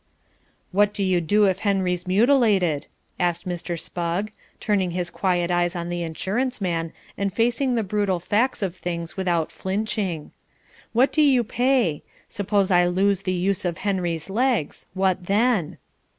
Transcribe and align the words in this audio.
"What 0.71 0.95
do 0.95 1.03
you 1.03 1.21
do 1.21 1.45
if 1.45 1.59
Henry's 1.59 2.07
mutilated?" 2.07 2.87
asked 3.19 3.47
Mr. 3.47 3.79
Spugg, 3.79 4.31
turning 4.59 4.89
his 4.97 5.11
quiet 5.11 5.51
eyes 5.51 5.75
on 5.75 5.89
the 5.89 6.01
insurance 6.01 6.59
man 6.59 6.91
and 7.19 7.31
facing 7.31 7.75
the 7.75 7.83
brutal 7.83 8.19
facts 8.19 8.63
of 8.63 8.75
things 8.75 9.15
without 9.15 9.51
flinching. 9.51 10.31
"What 10.91 11.13
do 11.13 11.21
you 11.21 11.43
pay? 11.43 12.01
Suppose 12.27 12.71
I 12.71 12.85
lose 12.87 13.21
the 13.21 13.31
use 13.31 13.63
of 13.63 13.77
Henry's 13.77 14.27
legs, 14.27 14.87
what 14.95 15.27
then?" 15.27 15.77